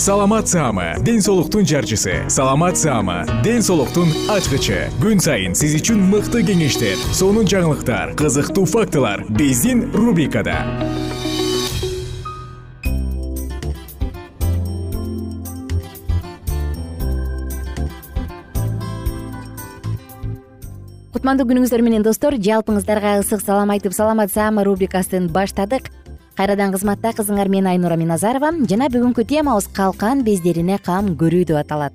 [0.00, 2.24] саламат саама ден соолуктун жарчысы.
[2.28, 4.88] Саламат саама ден соолуктун ачкычы.
[4.96, 10.56] Күн сайын сиз үчүн мыкты кеңештер сонун жаңылыктар кызыктуу фактылар биздин рубрикада.
[21.12, 25.92] Кутмандуу күнүңүздөр менен достор жалпыңыздарга ысык салам айтып саламат саама рубрикасын баштадык
[26.40, 31.92] кайрадан кызматта кызыңар мен айнура миназарова жана бүгүнкү темабыз калкан бездерине кам көрүү деп аталат.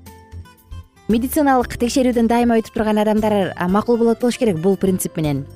[1.09, 5.47] Медициналык текшерүүдөн дайыма өтүп турган адамдар макул болот болуш керек бул принцип менен.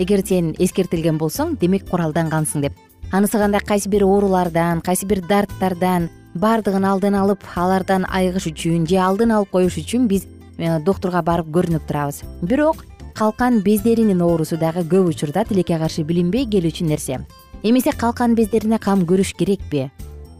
[0.00, 2.78] Эгер сен эскертилген болсоң демек куралдангансың деп.
[3.12, 8.96] Анысы кандай кайсы бир оорулардан кайсы бир дарттардан баардыгын алдын алып алардан айыгыш үчүн же
[8.96, 10.24] алдын алып коюш үчүн биз
[10.56, 12.22] э, доктурга барып көрүнүп турабыз.
[12.40, 17.20] Бирок калкан бездеринин оорусу дагы көп учурда тилекке каршы билинбей келүүчү нерсе
[17.62, 19.88] эмесе калкан бездерине кам көрүш керекпи?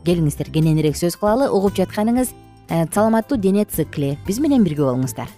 [0.07, 2.31] Келиңиздер кененирээк сөз кылалы угуп жатканыңыз
[2.71, 4.17] э, саламаттуу дене цикли.
[4.27, 5.29] Биз менен бирге болуңуздар.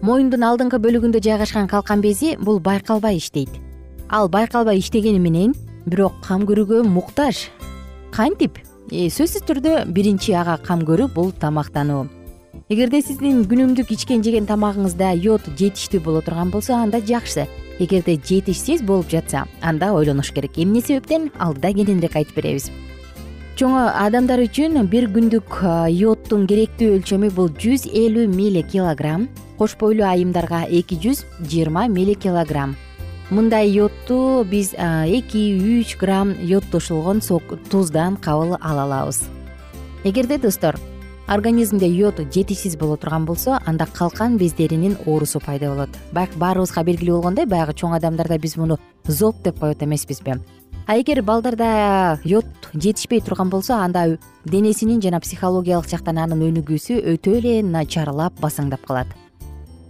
[0.00, 3.50] Моюндун алдыңкы бөлүгүндө жайгашкан калкан бези бул байкалбай иштейт.
[4.08, 5.54] Ал байкалбай иштегени менен
[5.86, 7.48] бирок кам көрүүгө муктаж.
[8.14, 8.58] Кантип
[8.90, 12.06] э, сөзсүз түрдө биринчи ага кам көрүү бул тамактануу.
[12.70, 17.48] Эгерде сиздин күнүмдүк ичкен жеген тамагыңызда йод жетиштүү боло турган болсо анда жакшы
[17.80, 20.52] эгерде жетишсиз болуп жатса анда ойлонуш керек.
[20.56, 21.30] Эмне себептен?
[21.38, 22.70] Алдыда кененирээк айтып беребиз.
[23.56, 25.58] Чоң адамдар үчүн бир күндүк
[25.96, 29.26] йодтун керектүү өлчөмү бул жүз элүү милликилограмм
[29.58, 32.76] кош бойлуу айымдарга эки жүз жыйырма милликилограмм.
[33.30, 37.20] Мындай йодту биз эки үч грамм йод кошулгон
[37.70, 39.22] туздан кабыл ала алабыз
[40.04, 40.76] эгерде достор
[41.30, 45.90] организмде йод жетишсиз боло турган болсо анда калкан бездеринин оорусу пайда болот.
[46.12, 50.40] Баягы баарыбызга белгилүү болгондой баягы чоң адамдарда биз муну зоб деп коет эмеспизби.
[50.88, 57.38] А эгер балдарда йод жетишпей турган болсо анда денесинин жана психологиялык жактан анын өнүгүүсү өтө
[57.38, 59.06] эле начарлап басаңдап калат.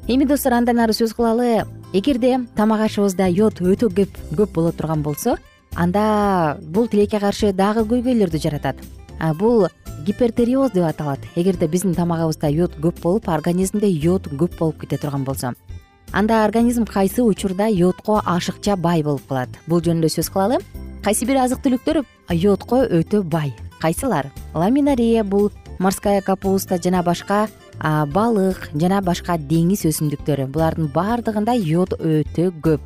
[0.08, 1.64] Эми достор андан ары сөз кылалы.
[1.94, 5.38] Эгерде тамак ашыбызда йод өтө көп көп боло турган болсо
[5.74, 8.76] анда бул тилекке каршы дагы көйгөйлөрдү жаратат
[9.38, 9.68] бул
[10.06, 11.20] гипертериоз деп аталат.
[11.36, 15.54] Эгерде биздин тамагыбызда йод көп болуп организмде йод көп болуп кете турган болсо
[16.12, 19.48] анда организм кайсы учурда йодко ашыкча бай болуп калат?
[19.66, 20.58] Бул жөнүндө сөз кылалы.
[21.04, 22.02] Кайсы бир азык түлүктөр
[22.34, 23.54] йодко өтө бай.
[23.80, 24.30] Кайсылар?
[24.54, 27.48] Ламинария бул морская капуста жана башка
[27.80, 30.48] балык жана башка деңиз өсүмдүктөрү.
[30.50, 32.80] Булардын баардыгында йод өтө көп.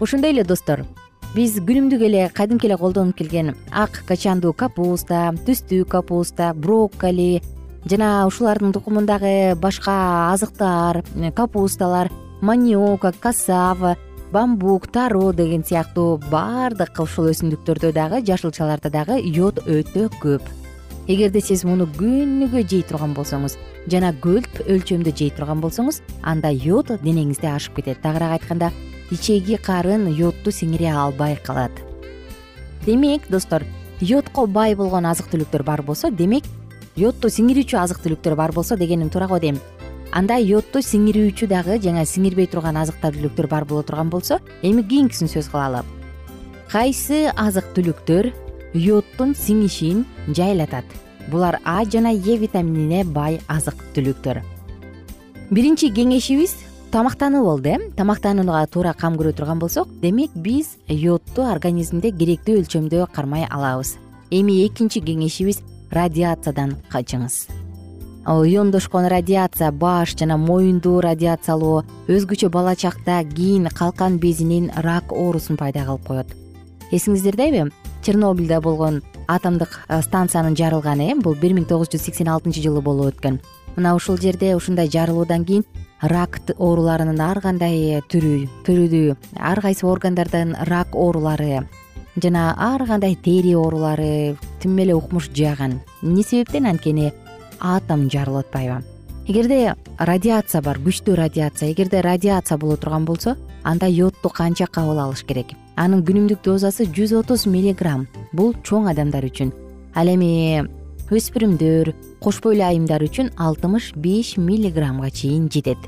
[0.00, 0.84] Ошондой эле достор
[1.30, 7.40] биз күнүмдүк эле кадимки эле колдонуп келген ак качандуу капуста түстүү капуста брокколи
[7.86, 9.94] жана ушулардын тукумундагы башка
[10.32, 11.04] азыктар
[11.36, 12.10] капусталар
[12.40, 13.96] маниока касава
[14.32, 20.42] бамбук таро деген сыяктуу баардык ушул өсүмдүктөрдө дагы жашылчаларда дагы йод өтө көп.
[21.10, 23.56] Эгерде сиз муну күнүгө жей турган болсоңуз
[23.90, 28.02] жана көп өлчөмдө жей турган болсоңуз анда йод денеңизде ашып кетет.
[28.02, 28.70] Тагыраак айтканда
[29.10, 31.72] ичеги карын йодду сиңире албай калат.
[32.86, 33.64] Демек достор
[34.00, 36.44] йодко бай болгон азык түлүктөр бар болсо демек
[36.96, 39.60] йодду сиңирүүчү азык түлүктөр бар болсо дегеним туура го дейм
[40.12, 45.28] анда йодду сиңирүүчү дагы жана сиңирбей турган азык түлүктөр бар боло турган болсо эми кийинкисин
[45.28, 45.84] сөз кылалы
[46.70, 48.30] кайсы азык түлүктөр
[48.78, 50.84] йодтун сиңишин жайлатат?
[51.30, 54.38] Булар а жана е витаминине бай азык түлүктөр.
[55.50, 56.54] Биринчи кеңешибиз
[56.90, 57.78] тамактануу болду э?
[57.96, 63.96] Тамактанууга туура кам көрө турган болсок демек биз йодту организмде керектүү өлчөмдө кармай алабыз.
[64.30, 67.46] Эми экинчи кеңешибиз радиациядан качыңыз.
[68.26, 75.84] Иондошкон радиация баш жана моюнду радиациялоо өзгөчө бала чакта кийин калкан безинин рак оорусун пайда
[75.86, 76.34] кылып коет.
[76.90, 77.70] Эсиңиздердеби
[78.02, 83.14] чернобыльда болгон атомдук станциянын жарылганы э бул бир миң тогуз жүз сексен алтынчы жылы болуп
[83.14, 83.38] өткөн.
[83.76, 85.64] Мына ушул жерде ушундай жарылуудан кийин
[86.02, 91.66] рак ооруларынын ар кандай түрү түрүдүү ар кайсы органдардын рак оорулары
[92.16, 96.66] жана ар кандай тери оорулары тим эле укмуш жааган эмне себептен?
[96.66, 97.12] Анткени
[97.60, 98.82] атом жарылып атпайбы
[99.26, 105.22] эгерде радиация бар күчтүү радиация эгерде радиация боло турган болсо анда йодту канча кабыл алыш
[105.24, 105.52] керек.
[105.76, 108.06] Анын күнүмдүк дозасы жүз отуз миллиграмм.
[108.32, 109.52] Бул чоң адамдар үчүн.
[109.94, 110.64] Ал эми
[111.10, 111.90] өспүрүмдөр
[112.22, 115.78] кош бойлуу айымдар үчүн алтымыш беш миллиграммга чейин жетет.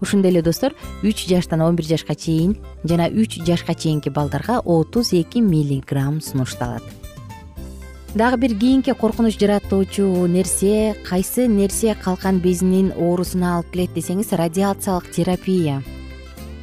[0.00, 0.72] Ошондой эле достор
[1.02, 6.82] үч жаштан он бир жашка чейин жана үч жашка чейинки балдарга отуз эки миллиграмм сунушталат.
[8.14, 15.12] Дагы бир кийинки коркунуч жаратуучу нерсе кайсы нерсе калкан безинин оорусуна алып келет десеңиз радиациялык
[15.12, 15.82] терапия.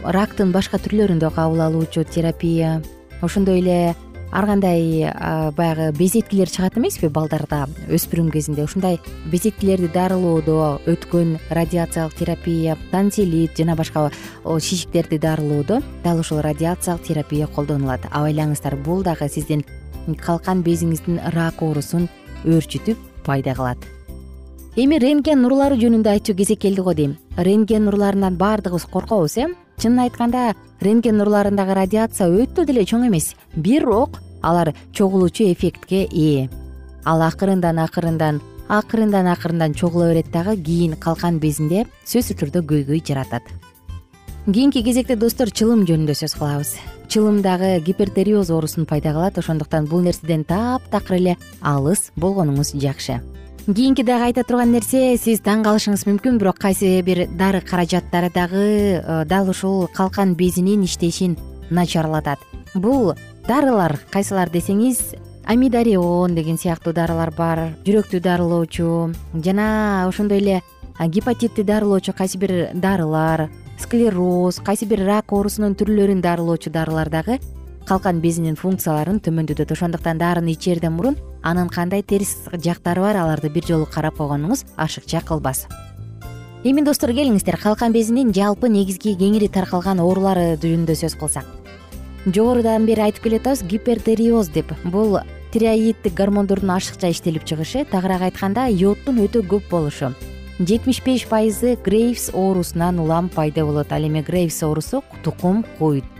[0.04, 2.84] Рактын башка түрлөрүндө кабыл алуучу терапия.
[3.22, 3.96] Ошондой эле
[4.32, 5.12] ар кандай
[5.58, 8.64] баягы безеткилер чыгат эмеспи балдарда өспүрүм кезинде?
[8.64, 9.00] Ушундай
[9.32, 14.12] безеткилерди дарылоодо өткөн радиациялык терапия тансилит жана башка
[14.46, 18.06] шишиктерди дарылоодо дал ушул радиациялык терапия колдонулат.
[18.12, 19.66] Абайлаңыздар бул дагы сиздин
[20.18, 22.10] калкан безиңиздин рак оорусун
[22.46, 23.78] өөрчүтүп пайда кылат.
[24.80, 27.18] Эми рентген нурлары жөнүндө айтчу кезек келди го дейм.
[27.36, 29.48] Рентген нурларынан баардыгыбыз коркобуз э
[29.80, 30.54] чынын айтканда
[30.84, 33.32] рентген нурларындагы радиация өтө деле чоң эмес.
[33.56, 36.50] Бирок алар чогулуучу эффектке ээ.
[37.06, 43.44] Ал акырындан акырындан акырындан акырындан чогула берет дагы кийин калкан безинде сөзсүз түрдө көйгөй жаратат.
[44.46, 46.76] Кийинки кезекте достор чылым жөнүндө сөз кылабыз.
[47.08, 53.22] Чылым дагы гипертериоз оорусун пайда кылат ошондуктан бул нерседен таптакыр эле алыс болгонуңуз жакшы
[53.76, 58.64] кийинки дагы айта турган нерсе сиз таң калышыңыз мүмкүн бирок кайсы бир дары каражаттары дагы
[58.98, 61.38] э, дал ушул калкан безинин иштешин
[61.70, 62.40] начарлатат.
[62.74, 63.14] Бул
[63.48, 65.14] дарылар кайсылар десеңиз
[65.46, 69.14] амидарион деген сыяктуу дарылар бар жүрөктү дарылоочу
[69.46, 70.62] жана ошондой эле
[71.00, 77.40] гепатитти дарылоочу кайсы бир дарылар склероз кайсы бир рак оорусунун түрлөрүн дарылоочу дарылар дагы
[77.90, 83.66] калкан безинин функцияларын төмөндөтөт ошондуктан дарыны ичээрден мурун анын кандай терс жактары бар аларды бир
[83.66, 85.66] жолу карап койгонуңуз ашыкча кылбас.
[86.64, 87.58] Эми достор келиңиздер.
[87.58, 91.48] Калкан безинин жалпы негизги кеңири таркалган оорулары жөнүндө сөз кылсак.
[92.28, 94.70] Жогорудан бери айтып келеатабыз гипертериоз деп.
[94.84, 95.18] Бул
[95.54, 100.14] тиреоидтик гормондордун ашыкча иштелип чыгышы тагыраак айтканда йодтун өтө көп болушу.
[100.60, 103.92] Жетимиш беш пайызы грейвс оорусунан улам пайда болот.
[103.92, 106.19] Ал эми грейвс оорусу тукум куйт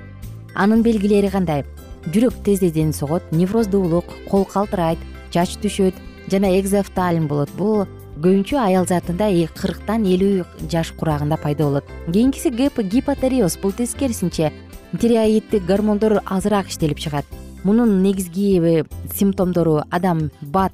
[0.60, 1.64] анын белгилери кандай?
[2.12, 5.00] Жүрөк тездеден согот невроздуулук кол калтырайт
[5.32, 5.96] чач түшөт
[6.32, 7.52] жана экзофтальм болот.
[7.56, 7.86] Бул
[8.20, 11.86] көбүнчө аял затында кырктан элүү жаш курагында пайда болот.
[12.12, 14.52] Кийинкиси гипотериоз бул тескерисинче
[15.00, 17.26] тиреоидтик гормондор азыраак иштелип чыгат.
[17.64, 20.74] Мунун негизги э, симптомдору адам бат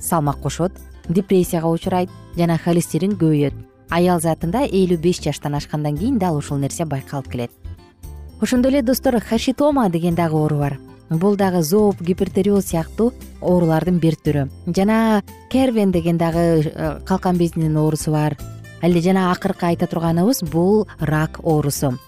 [0.00, 0.72] салмак кошот
[1.08, 3.54] депрессияга учурайт жана холестерин көбөйөт.
[3.90, 7.50] Аял затында элүү беш жаштан ашкандан кийин дал ушул нерсе байкалып келет
[8.40, 10.78] ошондой эле достор хашитома деген дагы оору бар.
[11.10, 14.48] Бул дагы зооп гипертериоз сыяктуу оорулардын бир түрү.
[14.66, 18.36] Жана кервен деген дагы э, калкан безинин оорусу бар.
[18.82, 21.98] Жана акыркы айта турганыбыз бул рак оорусу.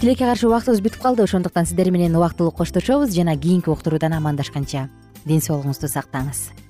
[0.00, 1.22] Тилекке каршы убактыбыз бүтүп калды.
[1.22, 4.88] Ошондуктан сиздер менен убактылуу коштошобуз жана кийинки уктуруудан амандашканча.
[5.24, 6.69] Ден соолугуңузду сактаңыз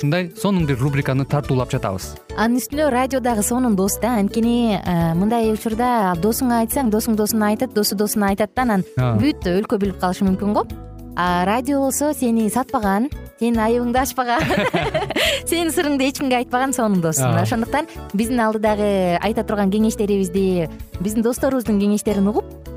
[0.00, 2.14] ушундай сонун бир рубриканы тартуулап жатабыз.
[2.32, 7.50] Анын үстүнө радио дагы сонун дос да анткени э, мындай учурда досуңа айтсаң досуң досуна
[7.52, 10.64] айтат досу досуна айтат да анан бүт өлкө билип калышы мүмкүн го.
[11.16, 14.40] А радио болсо сени сатпаган сенин айыбыңды ачпаган
[15.50, 21.80] сенин сырыңды эч кимге айтпаган сонун дос ошондуктан биздин алдыдагы айта турган кеңештерибизди биздин досторубуздун
[21.82, 22.69] кеңештерин угуп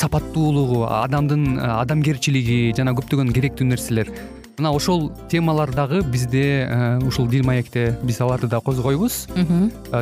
[0.00, 4.12] сапаттуулугу адамдын э, адамгерчилиги жана көптөгөн керектүү нерселер.
[4.60, 6.68] Мына ошол темалар дагы бизде
[7.06, 9.22] ушул дил маекте биз аларды да козгойбуз.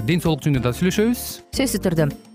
[0.02, 1.28] Ден соолук жөнүндө да сүйлөшөбүз.
[1.54, 2.08] Сөзсүз түрдө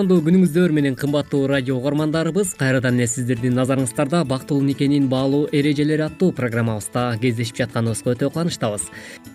[0.00, 6.30] кутмандуу күнүңүздөр менен кымбаттуу радио угармандарыбыз кайрадан эле сиздердин назарыңыздарда бактылуу никенин баалуу эрежелери аттуу
[6.32, 8.86] программабызда кездешип жатканыбызга өтө кубанычтабыз.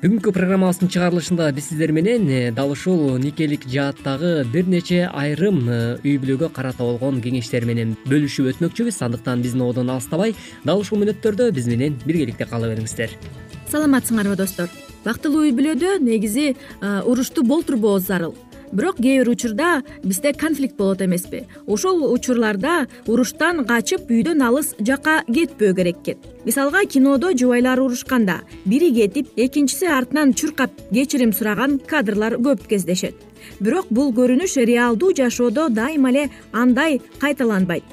[0.01, 5.77] Бүгүнкү программабыздын чыгарылышында биз сиздер менен э, дал ушул никелик жааттагы бир нече айрым э,
[6.01, 9.03] үй бүлөгө карата болгон кеңештер менен бөлүшүп өтмөкчүбүз.
[9.05, 13.13] Андыктан биздин ободон алыстабай дал ушул мүнөттөрдө биз менен биргеликте кала бериңиздер.
[13.69, 14.74] Саламатсыңарбы достор.
[15.05, 16.55] Бактылуу үй бүлөдө негизи э,
[17.05, 18.34] урушту болтурбообуз зарыл
[18.72, 21.45] бирок кээ бир учурда бизде конфликт болот эмеспи.
[21.67, 28.91] Ошол учурларда уруштан качып үйдөн алыс жака кетпөө керек экен мисалга кинодо жубайлар урушканда бири
[28.93, 33.15] кетип экинчиси артынан чуркап кечирим сураган кадрлар көп кездешет.
[33.60, 37.84] Бирок бул көрүнүш реалдуу жашоодо дайыма эле андай кайталанбайт.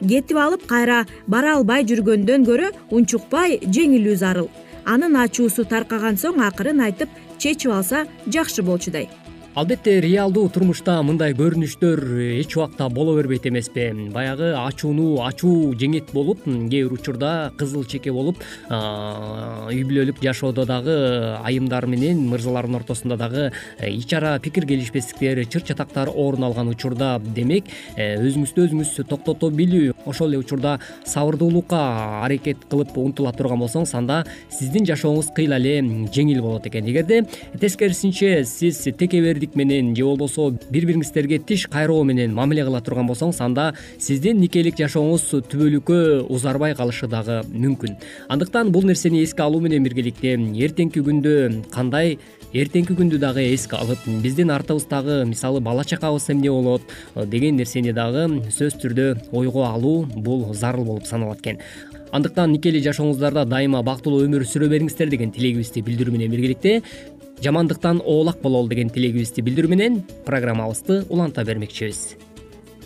[0.00, 4.50] Кетип алып кайра бара албай жүргөндөн көрө унчукпай жеңилүү зарыл.
[4.84, 7.08] Анын ачуусу таркаган соң акырын айтып
[7.38, 9.08] чечип алса жакшы болчудай
[9.54, 12.00] албетте реалдуу турмушта мындай көрүнүштөр
[12.40, 13.90] эч убакта боло бербейт эмеспи.
[14.12, 18.40] Баягы ачууну ачуу жеңет болуп кээ бир учурда кызыл чеке болуп
[18.70, 20.94] үй бүлөлүк жашоодо дагы
[21.44, 27.18] айымдар менен мырзалардын ортосунда дагы э, ич ара пикир келишпестиктер чыр чатактар орун алган учурда
[27.20, 33.92] демек э, өзүңүздү өзүңүз токтото билүү ошол эле учурда сабырдуулукка аракет кылып умтула турган болсоңуз
[34.00, 36.88] анда сиздин жашооңуз кыйла эле жеңил болот экен.
[36.88, 37.26] Эгерде
[37.60, 38.80] тескерисинче сиз
[39.54, 44.78] менен же болбосо бири бириңиздерге тиш кайроо менен мамиле кыла турган болсоңуз анда сиздин никелик
[44.78, 47.98] жашооңуз түбөлүккө узарбай калышы дагы мүмкүн.
[48.28, 52.18] Андыктан бул нерсени эске алуу менен биргеликте эртеңки күндө кандай
[52.52, 56.82] эртеңки күндү дагы эске алып биздин артыбыздагы мисалы бала чакабыз эмне болот
[57.14, 61.58] деген нерсени дагы сөзсүз түрдө ойго алуу бул зарыл болуп саналат экен.
[62.12, 66.82] Андыктан никелик жашооңуздарда дайыма бактылуу өмүр сүрө бериңиздер деген тилегибизди билдирүү менен биргеликте
[67.42, 72.16] жамандыктан оолак бололу деген тилегибизди билдирүү менен программабызды уланта бермекчибиз.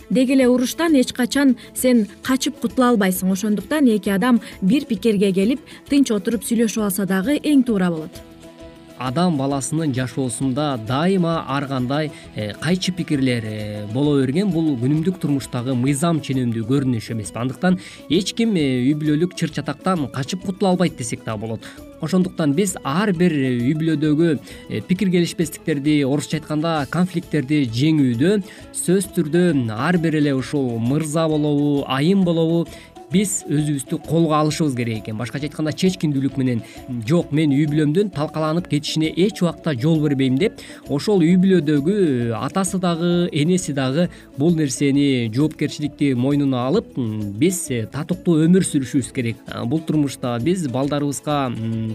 [0.09, 3.31] Деги эле уруштан эч качан сен качып кутула албайсың.
[3.31, 5.59] Ошондуктан эки адам бир пикирге келип
[5.89, 8.26] тынч отуруп сүйлөшүп алса дагы эң туура болот
[8.99, 15.75] адам баласынын жашоосунда дайыма ар кандай э, кайчы пикирлер э, боло берген бул күнүмдүк турмуштагы
[15.75, 21.23] мыйзам ченемдүү көрүнүш эмеспи андыктан эч ким үй бүлөлүк чыр чатактан качып кутула албайт десек
[21.23, 21.61] дагы болот.
[22.01, 28.35] Ошондуктан биз ар бир үй бүлөдөгү пикир келишпестиктерди орусча айтканда конфликттерди жеңүүдө
[28.77, 32.67] сөзсүз түрдө ар бир эле ушул мырза болобу айым болобу
[33.11, 35.17] биз өзүбүздү колго алышыбыз керек экен.
[35.17, 36.61] Башкача айтканда чечкиндүүлүк менен
[37.07, 40.59] жок мен үй бүлөмдүн талкаланып кетишине эч убакта жол бербейм деп
[40.89, 46.93] ошол үй бүлөдөгү атасы дагы энеси дагы бул нерсени жоопкерчиликти мойнуна алып
[47.39, 49.41] биз татыктуу өмүр сүрүшүбүз керек.
[49.65, 51.39] Бул турмушта биз балдарыбызга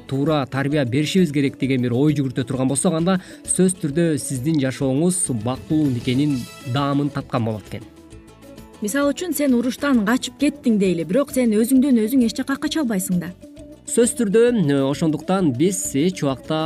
[0.09, 5.25] туура тарбия беришибиз керек деген бир ой жүгүртө турган болсок анда сөзсүз түрдө сиздин жашооңуз
[5.45, 6.39] бактылуу никенин
[6.73, 8.02] даамын таткан болот экен
[8.83, 13.21] мисалы үчүн сен уруштан качып кеттиң дейли бирок сен өзүңдөн өзүң эч жака кача албайсың
[13.23, 13.29] да.
[13.87, 16.59] Сөзсүз түрдө ошондуктан биз эч убакта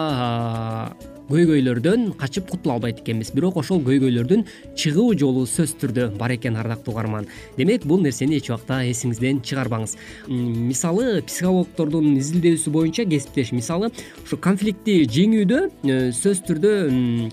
[1.31, 3.33] көйгөйлөрдөн качып кутула албайт экенбиз.
[3.35, 4.45] Бирок ошол көйгөйлөрдүн
[4.79, 7.27] чыгуу жолу сөзсүз түрдө бар экен ардактуу угарман.
[7.57, 9.97] Демек бул нерсени эч убакта эсиңизден чыгарбаңыз.
[10.29, 13.51] Мисалы психологдордун изилдөөсү боюнча кесиптеш.
[13.53, 13.91] Мисалы
[14.23, 16.73] ушу конфликтти жеңүүдө э, сөзсүз түрдө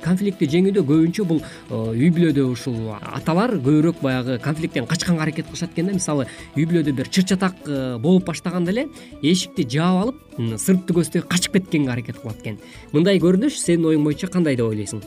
[0.04, 5.78] конфликтти жеңүүдө көбүнчө бул э, үй бүлөдө ушул аталар көбүрөөк баягы конфликттен качканга аракет кылышат
[5.78, 5.98] экен да.
[6.00, 8.88] Мисалы үй бүлөдө бир чыр чатак э, болуп баштаганда эле
[9.22, 10.22] эшикти жаап алып
[10.58, 12.58] сыртты көздөй качып кеткенге аракет кылат экен.
[12.94, 15.02] Мындай көрүнүш сенин оюң боюнча кандай деп ойлойсуң?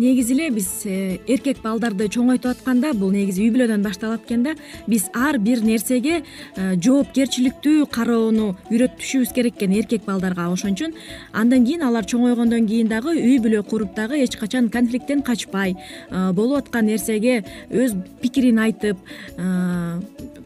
[0.00, 4.54] Негизи эле биз э, эркек балдарды чоңойтуп атканда бул негизи үй бүлөдөн башталат экен да
[4.88, 10.96] биз ар бир нерсеге э, жоопкерчиликтүү кароону үйрөтүшүбүз керек экен эркек балдарга ошон үчүн.
[11.32, 16.32] Андан кийин алар чоңойгондон кийин дагы үй бүлө куруп дагы эч качан конфликттен качпай э,
[16.32, 18.96] болуп аткан нерсеге өз пикирин айтып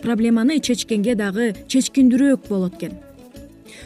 [0.03, 2.99] проблеманы чечкенге дагы чечкиндүүрөөк болот экен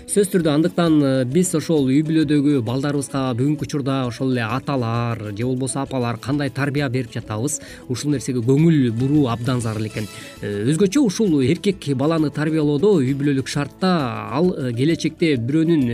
[0.08, 5.44] сөзсүз түрдө андыктан э, биз ошол үй бүлөдөгү балдарыбызга бүгүнкү учурда ошол эле аталар же
[5.44, 7.58] болбосо апалар кандай тарбия берип жатабыз?
[7.92, 10.08] Ушул нерсеге көңүл буруу абдан зарыл экен.
[10.40, 13.90] Э, өзгөчө ушул эркек баланы тарбиялоодо үй бүлөлүк шартта
[14.32, 15.84] ал э, келечекте бирөөнүн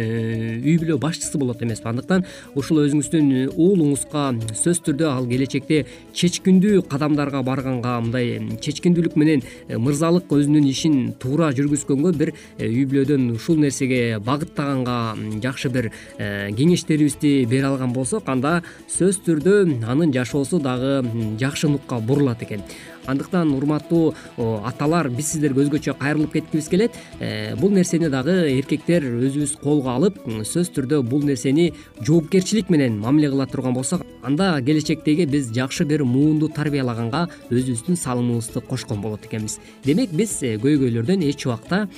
[0.62, 1.90] үй бүлө башчысы болот эмеспи.
[1.90, 10.30] Андыктан ушул өзүңүздүн уулуңузга сөзсүз түрдө ал келечекте чечкиндүү кадамдарга барганга мындай чечкиндүүлүк менен мырзалык
[10.30, 17.66] өзүнүн ишин туура жүргүзгөнгө бир үй бүлөдөн ушул нерсеге багыттаганга жакшы бир э, кеңештерибизди бере
[17.66, 21.04] алган болсок анда сөзсүз түрдө анын жашоосу дагы
[21.40, 22.62] жакшы нукка бурулат экен
[23.06, 26.92] андыктан урматтуу аталар биз сиздерге өзгөчө кайрылып кеткибиз келет.
[27.20, 33.30] Э, бул нерсени дагы эркектер өзүбүз колго алып сөзсүз түрдө бул нерсени жоопкерчилик менен мамиле
[33.30, 39.58] кыла турган болсок анда келечектеги биз жакшы бир муунду тарбиялаганга өзүбүздүн салымыбызды кошкон болот экенбиз.
[39.84, 41.88] Демек биз э, көйгөйлөрдөн эч убакта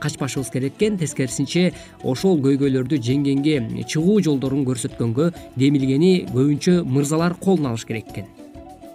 [0.00, 0.98] качпашыбыз керек экен.
[0.98, 1.72] Тескерисинче
[2.02, 8.37] ошол көйгөйлөрдү жеңгенге чыгуу жолдорун көрсөткөнгө демилгени көбүнчө мырзалар колуна алыш керек экен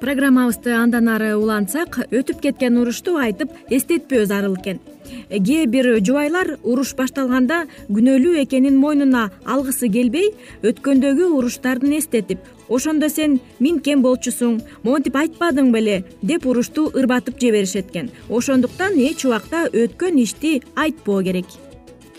[0.03, 4.81] программабызды андан ары улантсак өтүп кеткен урушту айтып эстетпөө зарыл экен.
[5.29, 10.33] Кээ бир жубайлар уруш башталганда күнөөлүү экенин мойнуна алгысы келбей
[10.67, 17.91] өткөндөгү уруштарын эстетип ошондо сен мин кем болчусуң монтип айтпадың беле деп урушту ырбатып жиберишет
[17.91, 18.11] экен.
[18.29, 21.47] Ошондуктан эч убакта өткөн ишти айтпоо керек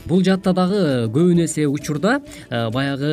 [0.09, 2.19] бул жаатта дагы көбүн эсе учурда
[2.51, 3.11] э, баягы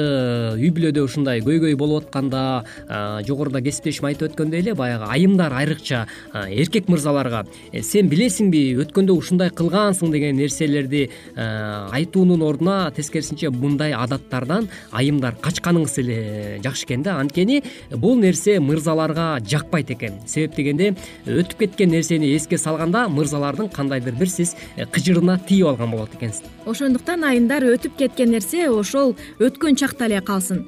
[0.57, 6.05] үй бүлөдө ушундай көйгөй болуп атканда э, жогоруда кесиптешим айтып өткөндөй эле баягы айымдар айрыкча
[6.33, 7.45] э, эркек мырзаларга
[7.81, 16.17] сен билесиңби өткөндө ушундай кылгансың деген нерселерди айтуунун ордуна тескерисинче мындай адаттардан айымдар качканыңыз эле
[16.63, 17.17] жакшы экен да.
[17.21, 20.19] Анткени бул нерсе мырзаларга жакпайт экен.
[20.27, 20.93] Себеп дегенде
[21.25, 24.55] өтүп кеткен нерсени эске салганда мырзалардын кандайдыр бир сиз
[24.91, 26.43] кыжырына тийип алган болот экенсиз
[26.81, 30.63] ошондуктан айымдар өтүп кеткен нерсе ошол өткөн чакта эле калсын.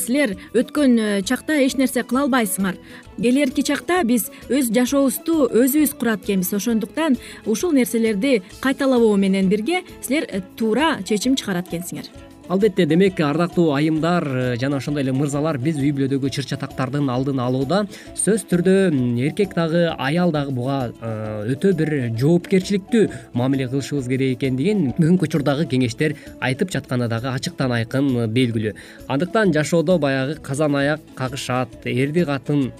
[0.00, 2.78] Силер өткөн э, чакта эч нерсе кыла албайсыңар.
[3.18, 6.54] Келэрки чакта биз өз жашообузду өзүбүз курат экенбиз.
[6.56, 13.72] Ошондуктан ушул нерселерди кайталабоо менен бирге силер э, туура чечим чыгарат экенсиңер албетте демек ардактуу
[13.76, 17.82] айымдар э, жана ошондой эле мырзалар биз үй бүлөдөгү чыр чатактардын алдын алууда
[18.16, 18.74] сөзсүз түрдө
[19.26, 23.04] эркек дагы аял дагы буга э, өтө бир жоопкерчиликтүү
[23.36, 28.74] мамиле кылышыбыз керек экендигин бүгүнкү учурдагы кеңештер айтып жатканы дагы ачыктан айкын белгилүү.
[29.08, 32.70] Андыктан жашоодо баягы казан аяк кагышат эрди катын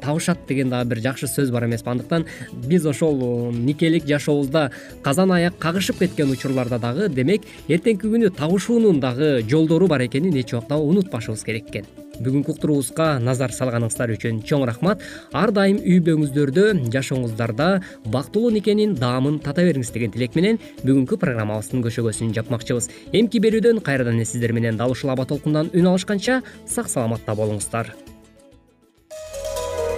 [0.00, 4.70] табышат деген дагы бир жакшы сөз бар эмеспи андыктан биз ошол э, никелик жашообузда
[5.02, 10.54] казан аяк кагышып кеткен учурларда дагы демек эртеңки күнү табышуунун дагы жолдору бар экенин эч
[10.54, 11.86] убакта унутпашыбыз керек экен.
[12.18, 15.04] Бүгүнкү уктуруубузга назар салганыңыздар үчүн чоң рахмат.
[15.30, 17.68] Ар дайым үй бүлөңүздөрдө жашооңуздарда
[18.10, 22.90] бактылуу никенин даамын тата бериңиз деген тилек менен бүгүнкү программабыздын көшөгөсүн жапмакчыбыз.
[23.14, 27.94] Эмки берүүдөн кайрадан эле сиздер менен дал ушул аба толкундан үн алышканча сак саламатта болуңуздар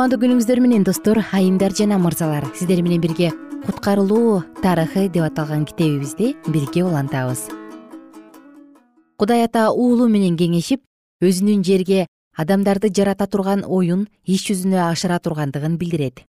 [0.00, 2.46] кутмандуу күнүңүздөр менен достор айымдар жана мырзалар.
[2.56, 3.34] Сиздер менен бирге
[3.66, 7.50] куткарылуу тарыхы деп аталган китебибизди бирге улантабыз.
[9.20, 10.80] Кудай ата уулу менен кеңешип
[11.20, 16.24] өзүнүн жерге адамдарды жарата турган оюн иш жүзүнө ашыра тургандыгын билдирет.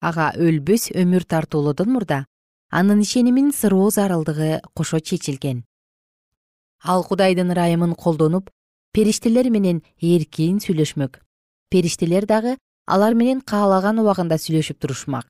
[0.00, 2.24] Ага өлбөс өмүр тартуулоодон мурда
[2.70, 5.66] анын ишенимин сыроо зарылдыгы кошо чечилген.
[6.82, 8.48] Ал кудайдын ырайымын колдонуп
[8.96, 11.20] периштелер менен эркин сүйлөшмөк.
[11.68, 12.56] Периштелер дагы
[12.94, 15.26] алар менен каалаган убагында сүйлөшүп турушмак.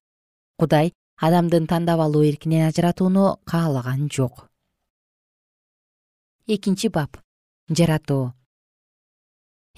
[0.58, 4.48] Кудай адамдын тандап алуу эркинен ажыратууну каалаган жок.
[6.46, 7.20] Экинчи бап.
[7.68, 8.32] Жаратуу.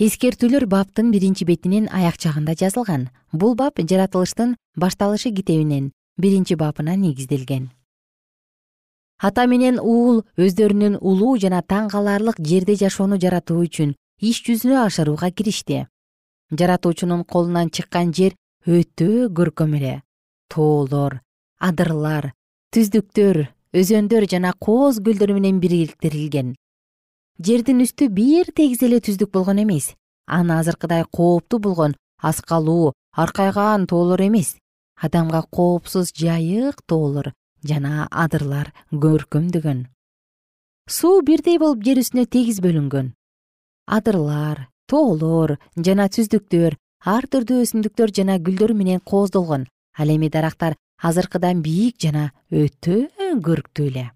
[0.01, 3.11] Эскертүүлөр баптын биринчи бетинин аяк жагында жазылган.
[3.33, 7.71] Бул бап жаратылыштын башталышы китебинин биринчи бабына негизделген.
[9.18, 15.31] Ата менен уул өздөрүнүн улуу жана таң каларлык жерде жашоону жаратуу үчүн иш жүзүнө ашырууга
[15.31, 15.85] киришти
[16.58, 18.36] жаратуучунун колунан чыккан жер
[18.66, 19.94] өтө көркөм эле
[20.52, 21.20] тоолор
[21.58, 22.32] адырлар
[22.74, 23.46] түздүктөр
[23.82, 26.54] өзөндөр жана кооз көлдөр менен бириктирилген
[27.38, 29.92] жердин үстү бир тегиз эле түздүк болгон эмес.
[30.26, 34.56] Аны азыркыдай кооптуу болгон аскалуу аркайган тоолор эмес.
[35.00, 37.32] Адамга коопсуз жайык тоолор
[37.64, 39.86] жана адырлар көркөмдөгөн
[40.88, 43.12] суу бирдей болуп жер үстүнө тегиз бөлүнгөн.
[43.86, 46.76] Адырлар тоолор жана түздүктөр
[47.16, 49.66] ар түрдүү өсүмдүктөр жана гүлдөр менен кооздолгон.
[49.98, 53.07] Ал эми дарактар азыркыдан бийик жана өтө
[53.46, 54.11] көрктүү эле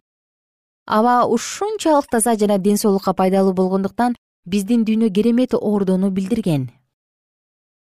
[0.87, 4.15] аба ушунчалык таза жана ден соолукка пайдалуу болгондуктан
[4.47, 6.71] биздин дүйнө керемет ордону билдирген.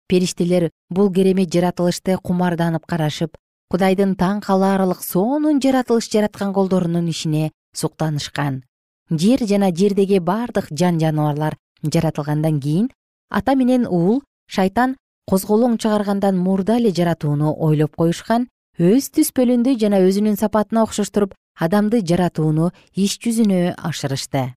[0.08, 3.36] Периштелер бул керемет жаратылышты кумарданып карашып
[3.70, 8.64] кудайдын таң калаарлык сонун жаратылыш жараткан колдорунун ишине суктанышкан.
[9.10, 12.90] Жер жана жердеги бардык жан жаныбарлар жаратылгандан кийин
[13.30, 14.96] ата менен уул шайтан
[15.30, 22.70] козголоң чыгаргандан мурда эле жаратууну ойлоп коюшкан өз түспөлүндү жана өзүнүн сапатына окшоштуруп адамды жаратууну
[22.94, 24.54] иш жүзүнө ашырышты.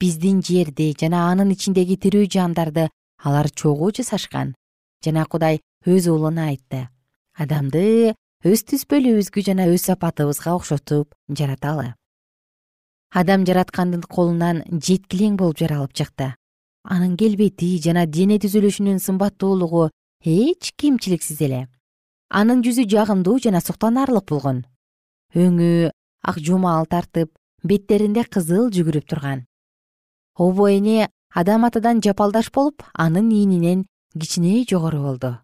[0.00, 2.88] Биздин жерди жана анын ичиндеги тирүү жандарды
[3.22, 4.54] алар чогуу жасашкан
[5.04, 6.88] жана кудай өз уулуна айтты.
[7.34, 11.92] Адамды өз түспөлүбүзгө жана өз сапатыбызга окшотуп жараталы
[13.14, 16.32] адам жараткандын колунан жеткилең болуп жаралып чыкты.
[16.84, 19.86] Анын келбети жана дене түзүлүшүнүн сымбаттуулугу
[20.26, 21.60] эч кемчиликсиз эле.
[22.28, 24.64] Анын жүзү жагымдуу жана суктанаарлык болгон.
[25.34, 25.92] Өңү
[26.26, 27.30] ак жумаал тартып
[27.62, 29.46] беттеринде кызыл жүгүрүп турган.
[30.34, 33.86] Обо эне адам атадан жапалдаш болуп анын ийнинен
[34.18, 35.38] кичине жогору болду.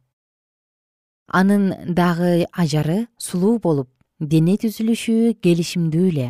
[1.29, 6.29] Анын дагы ажары сулуу болуп дене түзүлүшү келишимдүү эле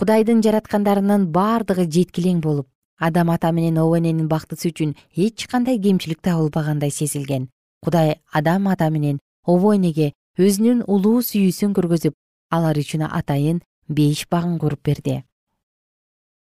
[0.00, 2.66] кудайдын жараткандарынын бардыгы жеткилең болуп
[2.98, 7.48] адам ата менен обо эненин бактысы үчүн эч кандай кемчилик табылбагандай сезилген.
[7.82, 12.14] Кудай адам ата менен обо энеге өзүнүн улуу сүйүүсүн көргөзүп
[12.50, 15.22] алар үчүн атайын бейиш багын куруп берди.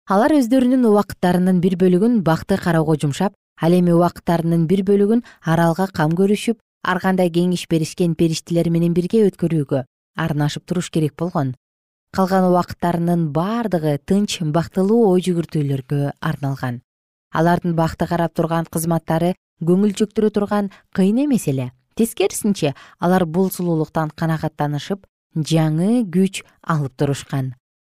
[0.07, 6.15] Алар өздөрүнүн убакыттарынын бир бөлүгүн бакты кароого жумшап ал эми убакыттарынын бир бөлүгүн аралга кам
[6.19, 9.83] көрүшүп ар кандай кеңеш беришкен периштелер менен бирге өткөрүүгө
[10.17, 11.53] арнашып туруш керек болгон
[12.11, 16.81] калган убакыттарынын бардыгы тынч бактылуу ой жүгүртүүлөргө арналган.
[17.31, 21.71] Алардын бакты карап турган кызматтары көңүл чөктүрө турган кыйын эмес эле.
[21.95, 27.53] Тескерисинче алар бул сулуулуктан канагаттанышып жаңы күч алып турушкан.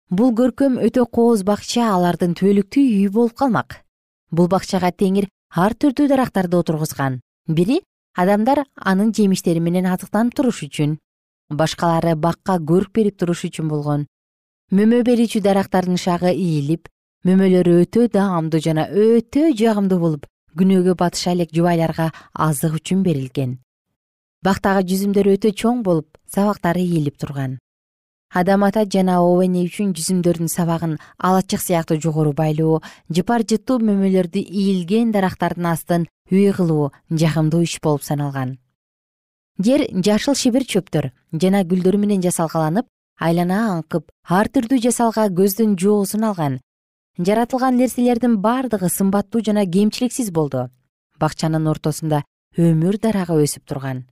[0.09, 3.83] Бул көркөм өтө кооз бакча алардын түбөлүктүү үйү болуп калмак.
[4.31, 7.21] Бул бакчага теңир ар түрдүү дарактарды отургузган.
[7.47, 7.83] Бири
[8.15, 10.97] адамдар анын жемиштери менен азыктанып туруш үчүн
[11.49, 14.07] башкалары бакка көрк берип туруш үчүн болгон.
[14.71, 16.89] Мөмө берүүчү дарактардын шагы ийилип
[17.27, 20.27] мөмөлөрү өтө даамдуу жана өтө жагымдуу болуп
[20.59, 23.57] күнөөгө батыша элек жубайларга азык үчүн берилген.
[24.43, 27.57] Бактагы жүзүмдөр өтө чоң болуп сабактары ийилип турган.
[28.33, 34.43] Адам ата жана об эне үчүн жүзүмдөрдүн сабагын алачык сыяктуу жогору байлоо жыпар жыттуу мөмөлөрдү
[34.43, 38.57] ийилген дарактардын астын үй кылуу жагымдуу иш болуп саналган
[39.57, 42.87] жер жашыл шибир чөптөр жана гүлдөр менен жасалгаланып
[43.19, 46.59] айлана аңкып ар түрдүү жасалга көздүн жоосун алган
[47.17, 50.69] жаратылган нерселердин бардыгы сымбаттуу жана кемчиликсиз болду.
[51.19, 52.23] Бакчанын ортосунда
[52.57, 54.05] өмүр дарагы өсүп турган.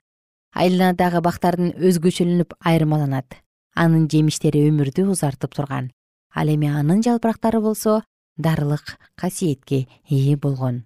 [0.56, 3.38] Айланадагы бактардын өзгөчөлөнүп айырмаланат.
[3.76, 5.92] Анын жемиштери өмүрдү узартып турган.
[6.34, 8.02] Ал эми анын жалпырактары болсо
[8.38, 10.86] дарылык касиетке ээ болгон.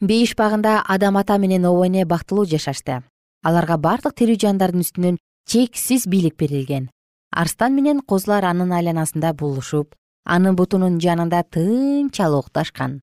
[0.00, 3.02] Бейиш багында адам ата менен об эне бактылуу жашашты
[3.46, 6.90] аларга бардык тирүү жандардын үстүнөн чексиз бийлик берилген.
[7.30, 13.00] Арстан менен козулар анын айланасында булушуп анын бутунун жанында тынчалык укташкан.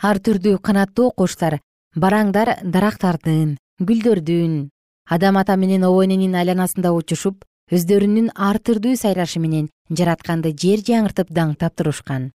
[0.00, 1.58] Ар түрдүү канаттуу куштар
[1.96, 4.54] бараңдар дарактардын гүлдөрдүн
[5.10, 11.32] адам ата менен об эненин айланасында учушуп өздөрүнүн ар түрдүү сайрашы менен жаратканды жер жаңыртып
[11.32, 12.30] даңктап турушкан.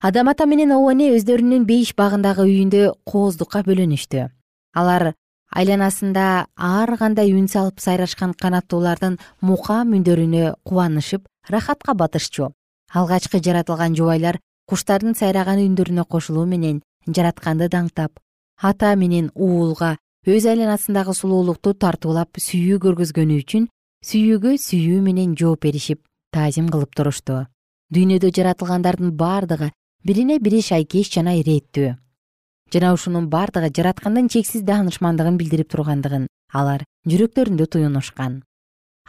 [0.00, 4.28] Адам ата менен об эне өздөрүнүн бейиш багындагы үйүндө кооздукка бөлөнүштү.
[4.76, 5.14] Алар
[5.50, 12.52] айланасында ар кандай үн салып сайрашкан канаттуулардын мукам үндөрүнө кубанышып рахатка батышчу.
[12.94, 14.38] Алгачкы жаратылган жубайлар
[14.70, 18.18] куштардын сайраган үндөрүнө кошулуу менен жаратканды даңктап
[18.62, 23.66] ата менен уулга өз айланасындагы сулуулукту тартуулап сүйүү көргөзгөнү үчүн
[24.06, 27.46] сүйүүгө сүйүү менен жооп беришип таазим кылып турушту.
[27.90, 29.72] Дүйнөдө жаратылгандардын бардыгы
[30.04, 31.96] бирине бири шайкеш жана ирээттүү
[32.72, 38.42] жана ушунун бардыгы жараткандын чексиз даанышмандыгын билдирип тургандыгын алар жүрөктөрүндө туюнушкан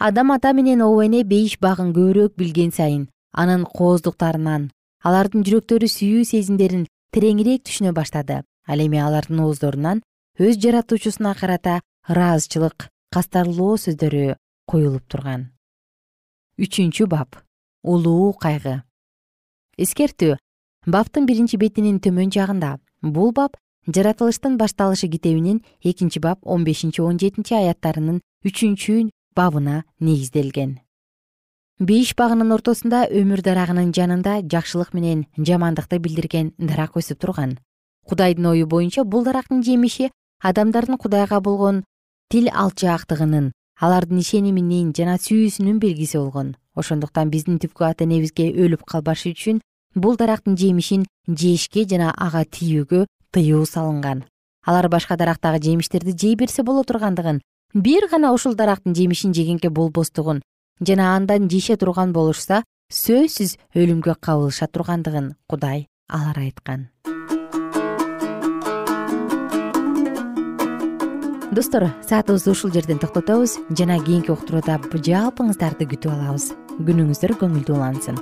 [0.02, 4.72] адам ата менен об эне бейиш багын көбүрөөк билген сайын анын кооздуктарынан
[5.08, 8.42] алардын жүрөктөрү сүйүү сезимдерин тереңирээк түшүнө баштады.
[8.70, 10.04] Ал эми алардын ооздорунан
[10.40, 14.36] өз жаратуучусуна карата ыраазычылык кастарлоо сөздөрү
[14.70, 15.50] куюлуп турган.
[16.62, 17.42] Үчүнчү бап
[17.84, 18.84] улуу кайгы.
[19.78, 20.38] Эскертүү
[20.86, 27.18] баптын биринчи бетинин төмөн жагында бул бап жаратылыштын башталышы китебинин экинчи бап он бешинчи он
[27.20, 30.80] жетинчи аяттарынын үчүнчү бабына негизделген.
[31.80, 37.58] Бейиш багынын ортосунда өмүр дарагынын жанында жакшылык менен жамандыкты билдирген дарак өсүп турган.
[38.06, 40.12] Кудайдын ою боюнча бул дарактын жемиши
[40.44, 41.84] адамдардын кудайга болгон
[42.30, 46.56] тил алчаактыгынын алардын ишениминин жана сүйүүсүнүн белгиси болгон.
[46.76, 49.60] Ошондуктан биздин түпкү ата энебизге өлүп калбаш үчүн
[49.96, 54.24] бул дарактын жемишин жешке жана ага тийүүгө тыюу салынган.
[54.66, 57.42] Алар башка дарактагы жемиштерди жей берсе боло тургандыгын
[57.74, 60.42] бир гана ушул дарактын жемишин жегенге болбостугун
[60.80, 66.90] жана андан жеше турган болушса сөзсүз өлүмгө кабылыша тургандыгын кудай алар айткан.
[71.52, 76.54] Достор саатыбызды ушул жерден токтотобуз жана кийинки уктурууда жалпыңыздарды күтүп алабыз.
[76.80, 78.22] Күнүңүздөр көңүлдүү улансын